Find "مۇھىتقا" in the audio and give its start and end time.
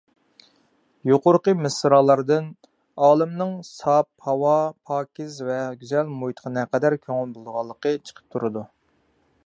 6.15-6.55